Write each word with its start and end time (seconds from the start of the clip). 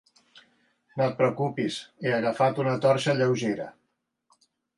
No 1.01 1.05
et 1.07 1.19
preocupis, 1.19 1.77
he 2.07 2.15
agafat 2.15 2.63
una 2.65 2.75
torxa 2.87 3.17
lleugera. 3.21 3.71